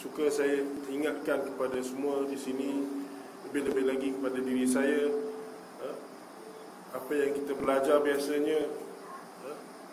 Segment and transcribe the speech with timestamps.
[0.00, 2.88] suka saya ingatkan kepada semua di sini
[3.48, 5.12] lebih-lebih lagi kepada diri saya
[5.84, 5.88] ha,
[6.96, 8.64] apa yang kita belajar biasanya
[9.44, 9.50] ha,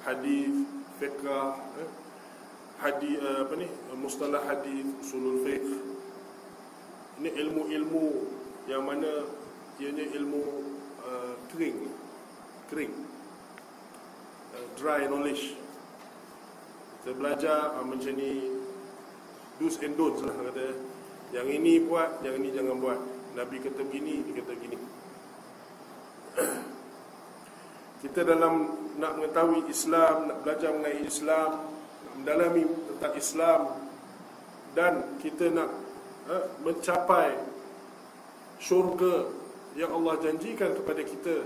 [0.08, 0.64] hadis
[0.96, 1.60] fiqh ha,
[2.78, 3.68] hadis apa ni?
[3.98, 5.66] Mustalah hadis usulul fiqh.
[7.18, 8.08] Ini ilmu-ilmu
[8.70, 9.26] yang mana
[9.82, 10.44] ianya ilmu
[11.02, 11.90] uh, kering
[12.70, 12.94] kering.
[14.54, 15.58] Uh, dry knowledge.
[17.02, 18.62] Kita belajar uh, macam ni
[19.58, 20.78] do's and don'ts lah kata.
[21.36, 23.00] Yang ini buat yang ini jangan buat.
[23.38, 24.78] Nabi kata begini dia kata begini
[28.02, 31.70] kita dalam nak mengetahui Islam nak belajar mengenai Islam
[32.18, 33.62] mendalami tentang Islam
[34.74, 35.70] dan kita nak
[36.30, 37.38] uh, mencapai
[38.58, 39.30] syurga
[39.78, 41.46] yang Allah janjikan kepada kita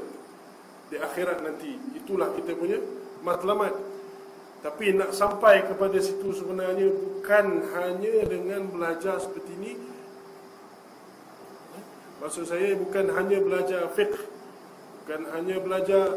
[0.91, 1.75] di akhirat nanti.
[1.95, 2.79] Itulah kita punya
[3.23, 3.75] matlamat
[4.61, 9.73] tapi nak sampai kepada situ sebenarnya bukan hanya dengan belajar seperti ini.
[12.21, 14.29] Maksud saya bukan hanya belajar fiqh
[15.01, 16.13] bukan hanya belajar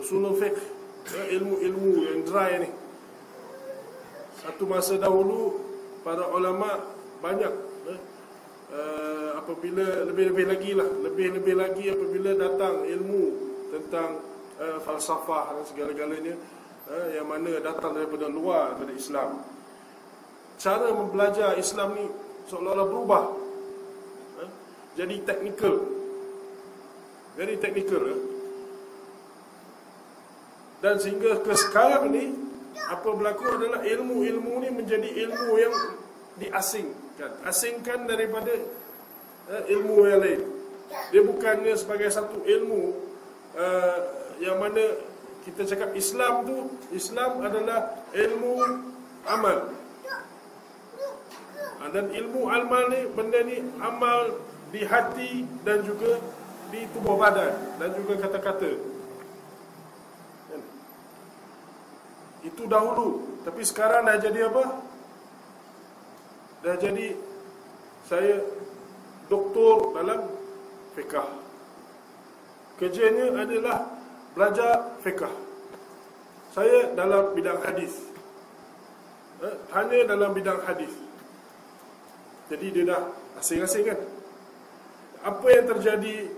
[0.00, 0.56] usulul fiqh
[1.12, 2.70] ya, ilmu-ilmu yang dry ni.
[4.40, 5.60] Satu masa dahulu
[6.00, 6.80] para ulama
[7.20, 7.52] banyak
[8.72, 13.24] uh, apabila lebih-lebih lagi lah lebih-lebih lagi apabila datang ilmu
[13.76, 14.24] tentang
[14.56, 16.34] uh, falsafah dan segala-galanya
[16.88, 19.30] uh, yang mana datang daripada luar daripada Islam.
[20.58, 22.04] Cara membelajar Islam ni
[22.50, 23.24] seolah-olah berubah.
[24.42, 24.50] Uh,
[24.98, 25.76] jadi teknikal.
[27.38, 28.20] Very technical uh.
[30.78, 32.34] dan sehingga ke sekarang ni
[32.78, 35.74] apa berlaku adalah ilmu-ilmu ni menjadi ilmu yang
[36.38, 37.42] diasingkan.
[37.42, 38.54] Asingkan daripada
[39.50, 40.42] uh, ilmu yang lain.
[41.10, 42.82] Dia bukannya sebagai satu ilmu
[43.58, 43.98] uh,
[44.38, 44.98] yang mana
[45.46, 46.56] kita cakap Islam tu
[46.90, 48.54] Islam adalah ilmu
[49.28, 49.58] amal
[51.82, 54.40] uh, dan ilmu amal ni benda ni amal
[54.74, 56.18] di hati dan juga
[56.68, 58.70] di tubuh badan dan juga kata-kata
[60.52, 60.62] kan?
[62.44, 64.64] itu dahulu tapi sekarang dah jadi apa
[66.66, 67.16] dah jadi
[68.08, 68.40] saya
[69.28, 70.20] doktor dalam
[70.96, 71.28] fiqah.
[72.80, 73.97] Kerjanya adalah
[74.32, 75.32] belajar fiqah.
[76.52, 78.08] Saya dalam bidang hadis.
[79.38, 80.90] Eh, hanya dalam bidang hadis.
[82.48, 83.02] Jadi dia dah
[83.38, 83.98] asing-asing kan.
[85.22, 86.32] Apa yang terjadi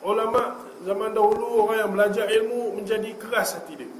[0.00, 3.90] ulama zaman dahulu orang yang belajar ilmu menjadi keras hati dia.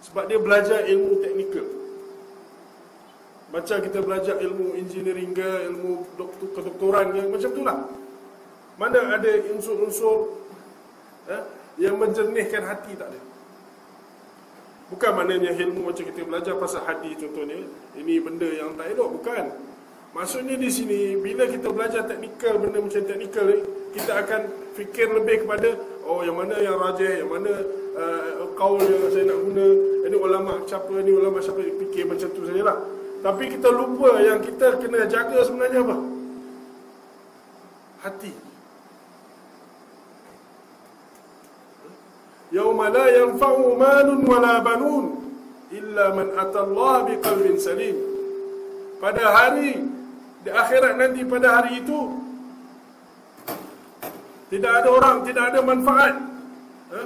[0.00, 1.68] Sebab dia belajar ilmu teknikal.
[3.50, 7.78] Macam kita belajar ilmu engineering ke, ilmu doktor, kedoktoran ke, macam itulah.
[8.80, 10.39] Mana ada unsur-unsur
[11.30, 11.42] eh,
[11.78, 13.20] yang menjernihkan hati tak ada.
[14.90, 17.62] Bukan maknanya ilmu macam kita belajar pasal hadis contohnya,
[17.94, 19.44] ini benda yang tak elok, bukan.
[20.10, 23.62] Maksudnya di sini, bila kita belajar teknikal, benda macam teknikal ni,
[23.94, 24.40] kita akan
[24.74, 27.54] fikir lebih kepada, oh yang mana yang rajah, yang mana
[27.94, 29.66] uh, kaul yang saya nak guna,
[30.10, 32.82] ini ulama siapa, ini ulama siapa, fikir macam tu sajalah.
[33.22, 35.96] Tapi kita lupa yang kita kena jaga sebenarnya apa?
[38.02, 38.49] Hati.
[42.50, 45.22] Yauma la yanfa'u malun wala banun
[45.70, 47.94] illa man atallaha biqalbin salim.
[48.98, 49.78] Pada hari
[50.42, 51.98] di akhirat nanti pada hari itu
[54.50, 56.14] tidak ada orang, tidak ada manfaat.
[56.90, 57.00] Ha?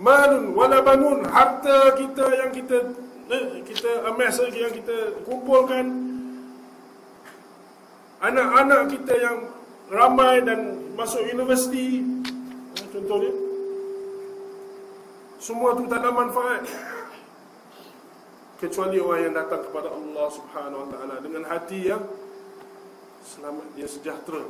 [0.00, 2.78] Malun wala banun harta kita yang kita
[3.28, 5.92] eh, kita lagi yang kita kumpulkan
[8.24, 9.38] anak-anak kita yang
[9.92, 12.00] ramai dan masuk universiti
[12.80, 13.49] eh, contohnya
[15.40, 16.68] semua tu tak ada manfaat
[18.60, 22.04] kecuali orang yang datang kepada Allah Subhanahu Wa Taala dengan hati yang
[23.24, 24.44] selamat dia sejahtera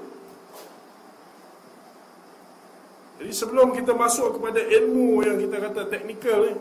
[3.23, 6.55] jadi sebelum kita masuk kepada ilmu yang kita kata teknikal ni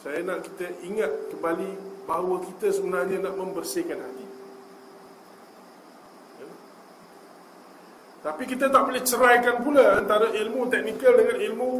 [0.00, 1.70] saya nak kita ingat kembali
[2.08, 4.26] bahawa kita sebenarnya nak membersihkan hati.
[6.40, 6.48] Ya?
[8.24, 11.70] Tapi kita tak boleh ceraikan pula antara ilmu teknikal dengan ilmu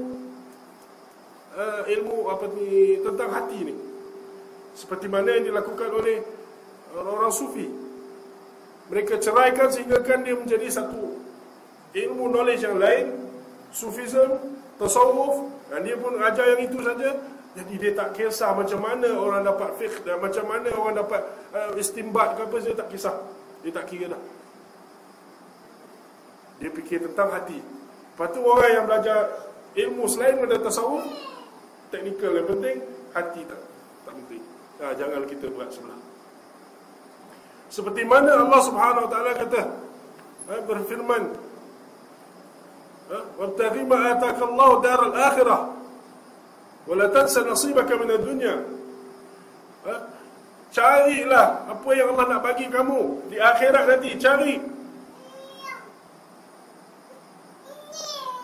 [1.59, 3.75] uh, ilmu apa ni tentang hati ni.
[4.79, 6.23] Seperti mana yang dilakukan oleh
[6.95, 7.67] orang-orang sufi.
[8.89, 11.19] Mereka ceraikan sehingga kan dia menjadi satu
[11.93, 13.13] ilmu knowledge yang lain,
[13.75, 14.39] sufism,
[14.79, 17.11] tasawuf dan dia pun ajar yang itu saja
[17.59, 21.75] jadi dia tak kisah macam mana orang dapat fiqh dan macam mana orang dapat uh,
[21.75, 23.19] istimbat ke apa dia tak kisah.
[23.67, 24.23] Dia tak kira dah.
[26.63, 27.59] Dia fikir tentang hati.
[27.59, 29.19] Lepas tu orang yang belajar
[29.75, 31.03] ilmu selain daripada tasawuf,
[31.89, 32.77] teknikal yang penting,
[33.13, 33.61] hati tak
[34.05, 34.43] tak penting.
[34.79, 36.01] Ha, jangan kita berat sebelah.
[37.69, 39.61] Seperti mana Allah Subhanahu Wa Taala kata
[40.49, 41.49] ha, berfirman
[43.09, 45.59] وَابْتَغِي مَا آتَاكَ اللَّهُ دَارَ الْآخِرَةِ
[46.89, 48.57] وَلَا تَنْسَ نَصِيبَكَ مِنَ الدُّنْيَا
[50.69, 54.61] Carilah apa yang Allah nak bagi kamu di akhirat nanti, cari.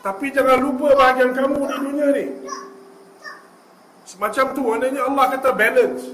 [0.00, 2.26] Tapi jangan lupa bahagian kamu di dunia ni
[4.14, 6.06] semacam tu maknanya Allah kata balance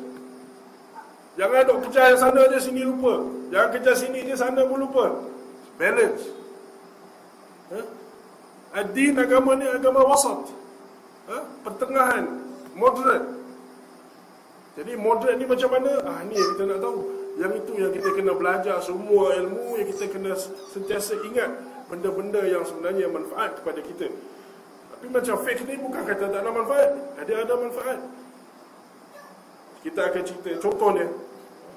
[1.36, 5.20] jangan duk kejar yang sana je sini lupa jangan kejar sini je sana pun lupa
[5.76, 6.24] balance
[7.70, 8.00] huh?
[8.70, 10.46] Ad-din agama ni agama wasat.
[11.26, 11.38] Ha?
[11.66, 12.24] Pertengahan,
[12.78, 13.26] moderate.
[14.78, 15.90] Jadi moderate ni macam mana?
[16.06, 16.98] Ah ni yang kita nak tahu.
[17.42, 20.38] Yang itu yang kita kena belajar semua ilmu yang kita kena
[20.70, 21.50] sentiasa ingat
[21.90, 24.06] benda-benda yang sebenarnya manfaat kepada kita.
[25.00, 26.90] Tapi macam fake ni bukan kata tak ada manfaat.
[27.16, 27.98] Ada ada manfaat.
[29.80, 31.08] Kita akan cerita contohnya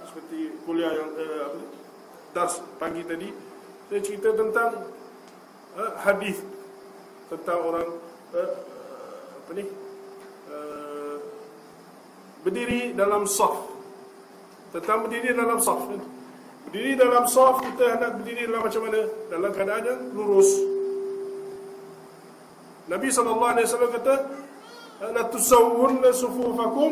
[0.04, 1.68] seperti kuliah yang uh, apa ni?
[2.36, 3.32] Das pagi tadi
[3.88, 4.92] saya cerita tentang
[5.80, 6.44] uh, hadis
[7.32, 7.88] tentang orang
[8.36, 8.52] uh,
[9.40, 9.66] apa ni
[10.52, 11.16] uh,
[12.44, 13.72] berdiri dalam saf
[14.76, 15.80] tentang berdiri dalam saf
[16.68, 20.50] berdiri dalam saf kita hendak berdiri dalam macam mana dalam keadaan yang lurus
[22.88, 24.16] Nabi SAW kata
[25.14, 26.92] la tusawwunna sufufakum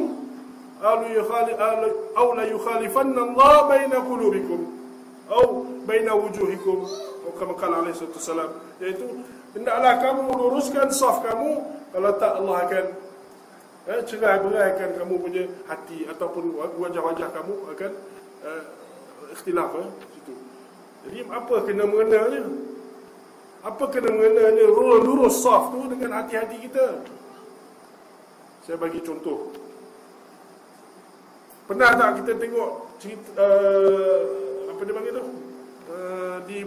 [0.81, 4.61] aw la yukhalifanna Allah baina qulubikum
[5.29, 5.45] aw
[5.85, 6.87] baina wujuhikum
[7.31, 8.49] atau kama kala alaihi wasallam
[8.81, 9.05] iaitu
[9.55, 11.63] hendaklah kamu luruskan saf kamu
[11.95, 12.85] kalau tak Allah akan
[13.87, 17.91] eh, cerai beraikan kamu punya hati ataupun wajah-wajah kamu akan
[18.43, 18.63] eh,
[19.37, 20.33] ikhtilaf eh, situ.
[21.07, 22.41] jadi apa kena mengenalnya
[23.61, 24.65] apa kena mengenalnya
[25.05, 27.05] lurus saf tu dengan hati-hati kita
[28.65, 29.53] saya bagi contoh
[31.69, 35.23] pernah tak kita tengok cerita, uh, apa dia panggil tu
[35.87, 36.59] uh, di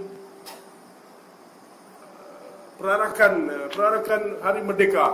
[2.74, 5.06] perarakan eh, perarakan Hari Merdeka.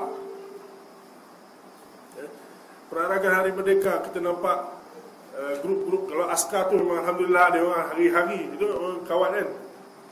[2.91, 4.59] Perarakan Hari Merdeka kita nampak
[5.63, 8.67] grup-grup kalau askar tu memang alhamdulillah dia orang hari-hari itu
[9.07, 9.49] kawan kan.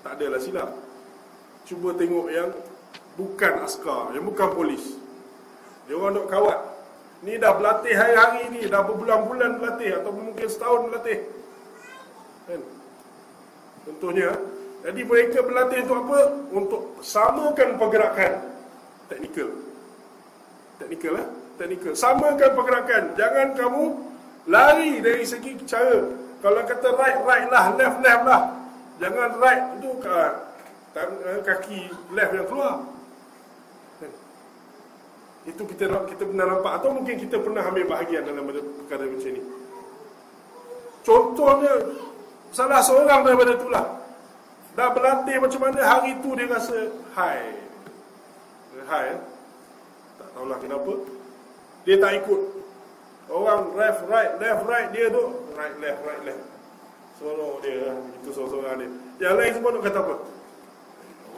[0.06, 0.87] Tak adalah silap.
[1.68, 2.48] Cuba tengok yang
[3.20, 4.96] bukan askar, yang bukan polis.
[5.84, 6.58] Dia orang dok kawat.
[7.20, 11.28] Ni dah berlatih hari-hari ni, dah berbulan-bulan berlatih atau mungkin setahun berlatih.
[12.48, 12.60] Kan?
[13.84, 14.32] Contohnya,
[14.80, 16.20] jadi mereka berlatih untuk apa?
[16.56, 18.32] Untuk samakan pergerakan
[19.12, 19.50] teknikal.
[20.80, 21.26] Teknikal lah,
[21.60, 21.92] teknikal.
[21.92, 23.02] Samakan pergerakan.
[23.12, 23.84] Jangan kamu
[24.48, 26.16] lari dari segi cara.
[26.38, 28.42] Kalau kata right, right lah, left, left lah.
[29.02, 30.32] Jangan right itu eh,
[31.44, 31.80] kaki
[32.12, 32.76] left yang keluar.
[35.48, 38.44] Itu kita kita pernah nampak atau mungkin kita pernah ambil bahagian dalam
[38.84, 39.42] perkara macam ini.
[41.06, 41.72] Contohnya
[42.52, 43.98] salah seorang daripada itulah
[44.78, 47.50] Dah berlatih macam mana hari tu dia rasa high.
[48.86, 49.10] High.
[49.10, 49.18] Eh?
[50.22, 50.92] Tak tahulah kenapa.
[51.82, 52.40] Dia tak ikut.
[53.26, 56.44] Orang left right left right dia tu right left right left.
[57.18, 57.90] Solo dia
[58.22, 58.90] itu seorang dia.
[59.18, 60.14] Yang lain semua nak kata apa?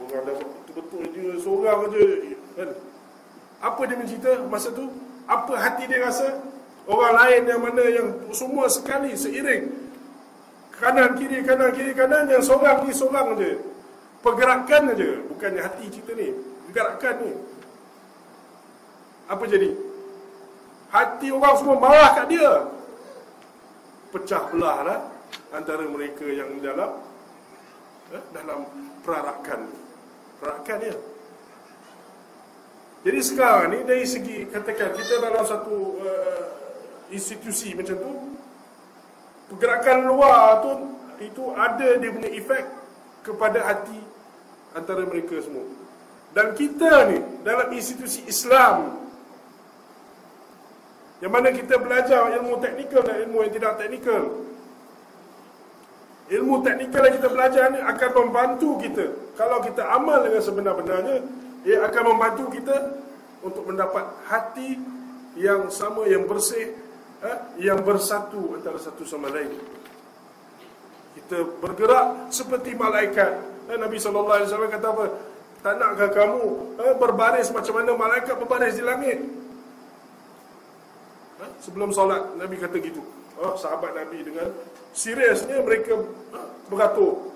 [0.01, 2.05] Orang dah betul-betul dia seorang aja.
[2.57, 2.71] Kan.
[3.61, 4.89] Apa dia mencerita masa tu?
[5.29, 6.41] Apa hati dia rasa?
[6.89, 9.69] Orang lain yang mana yang semua sekali seiring.
[10.81, 13.61] Kanan kiri kanan kiri kanan yang seorang ni seorang je
[14.25, 15.11] pergerakan aja.
[15.29, 16.33] Bukannya hati kita ni.
[16.69, 17.33] Pergerakan ni.
[19.29, 19.71] Apa jadi?
[20.91, 22.53] Hati orang semua marah kat dia.
[24.11, 25.01] Pecah belah lah
[25.55, 26.99] antara mereka yang dalam
[28.11, 28.67] eh, dalam
[29.07, 29.71] perarakan
[30.41, 30.97] perarakan dia
[33.01, 36.45] jadi sekarang ni dari segi katakan kita dalam satu uh,
[37.09, 38.13] institusi macam tu
[39.53, 40.73] pergerakan luar tu
[41.21, 42.65] itu ada dia punya efek
[43.25, 44.01] kepada hati
[44.73, 45.69] antara mereka semua.
[46.31, 49.01] Dan kita ni dalam institusi Islam
[51.21, 54.23] yang mana kita belajar ilmu teknikal dan ilmu yang tidak teknikal.
[56.31, 61.17] Ilmu teknikal yang kita belajar ni akan membantu kita kalau kita amal dengan sebenar-benarnya
[61.67, 62.77] ia akan membantu kita
[63.43, 64.79] untuk mendapat hati
[65.35, 66.71] yang sama yang bersih
[67.27, 69.59] eh, yang bersatu antara satu sama lain.
[71.19, 73.33] Kita bergerak seperti malaikat.
[73.67, 75.05] Eh, Nabi SAW kata apa?
[75.61, 76.43] Tak nakkah kamu
[76.79, 79.19] eh, berbaris macam mana malaikat berbaris di langit?
[81.43, 83.03] Eh, sebelum solat, Nabi kata gitu.
[83.41, 84.53] Oh, sahabat Nabi dengan
[84.93, 85.97] seriusnya mereka
[86.37, 87.33] eh, beratur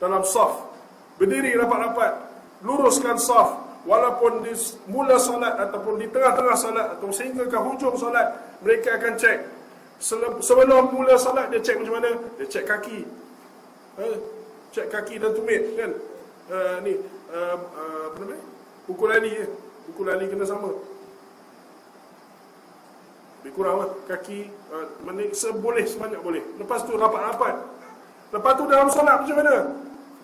[0.00, 0.72] dalam saf.
[1.20, 2.32] Berdiri rapat-rapat.
[2.64, 4.54] Luruskan saf walaupun di
[4.88, 9.38] mula solat ataupun di tengah-tengah solat atau sehingga ke hujung solat mereka akan cek
[10.42, 12.10] Sebelum mula salat dia cek macam mana?
[12.34, 13.06] Dia cek kaki.
[14.02, 14.06] Ha?
[14.74, 15.94] Cek kaki dan tumit kan?
[16.50, 16.98] Uh, ni
[17.30, 18.36] uh, uh, apa nama?
[18.82, 19.46] Pukul lali je.
[19.86, 20.74] Pukul lali kena sama.
[23.42, 24.86] Lebih kurang lah kaki uh,
[25.34, 26.46] seboleh sebanyak boleh.
[26.62, 27.58] Lepas tu rapat-rapat.
[28.30, 29.56] Lepas tu dalam solat macam mana?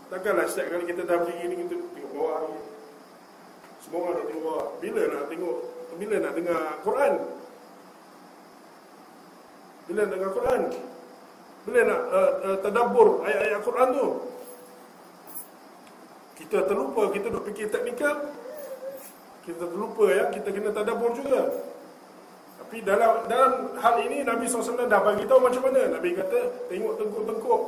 [0.08, 2.58] Takkanlah setiap kali kita dah berdiri ni kita tengok bawah ni.
[3.82, 4.66] Semua orang nak tengok bawah.
[4.78, 5.56] Bila nak tengok
[5.98, 7.12] bila nak dengar Quran?
[9.90, 10.60] Bila nak dengar Quran?
[11.66, 14.08] Bila nak uh, uh, tadabbur ayat-ayat Quran tu?
[16.38, 18.30] Kita terlupa, kita duk fikir teknikal.
[19.42, 21.67] Kita terlupa ya, kita kena tadabbur juga.
[22.68, 25.88] Tapi dalam dalam hal ini Nabi SAW dah bagi tahu macam mana.
[25.88, 27.62] Nabi kata tengok tengkuk-tengkuk.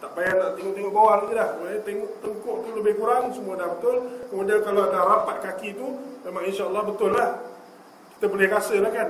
[0.00, 1.48] Tak payah nak tengok-tengok bawah lagi dah.
[1.84, 4.08] Tengok tengkuk tu lebih kurang semua dah betul.
[4.32, 7.44] Kemudian kalau dah rapat kaki tu memang insya-Allah betul lah.
[8.16, 9.08] Kita boleh rasa lah kan.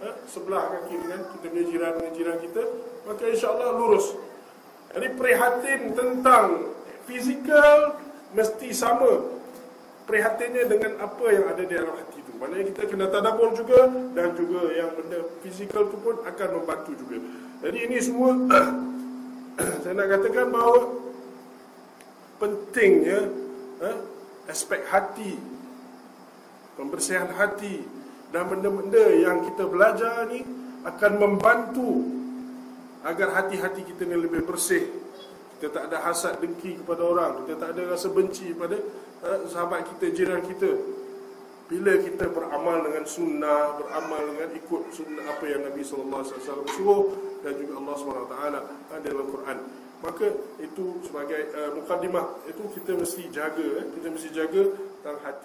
[0.00, 0.08] Ha?
[0.24, 2.62] Sebelah kaki dengan kita punya jiran dengan jiran kita,
[3.04, 4.16] maka insya-Allah lurus.
[4.96, 6.72] Jadi prihatin tentang
[7.04, 8.00] fizikal
[8.32, 9.35] mesti sama
[10.06, 12.32] prihatinnya dengan apa yang ada di dalam hati itu.
[12.38, 17.18] Maknanya kita kena tadabbur juga dan juga yang benda fizikal itu pun akan membantu juga.
[17.66, 18.30] Jadi ini semua
[19.82, 20.80] saya nak katakan bahawa
[22.38, 23.20] pentingnya
[23.82, 23.98] eh,
[24.46, 25.34] aspek hati,
[26.78, 27.82] pembersihan hati
[28.30, 30.46] dan benda-benda yang kita belajar ni
[30.86, 31.90] akan membantu
[33.02, 35.05] agar hati-hati kita ni lebih bersih.
[35.56, 38.76] Kita tak ada hasad dengki kepada orang, kita tak ada rasa benci pada
[39.24, 40.70] eh, sahabat kita, jiran kita.
[41.66, 46.68] Bila kita beramal dengan sunnah, beramal dengan ikut sunnah apa yang Nabi sallallahu alaihi wasallam
[46.78, 47.02] suruh
[47.42, 48.60] dan juga Allah SWT ada
[49.02, 49.58] dalam Quran.
[50.04, 50.26] Maka
[50.60, 54.62] itu sebagai uh, mukadimah itu kita mesti jaga, eh, kita mesti jaga
[55.00, 55.44] dalam hati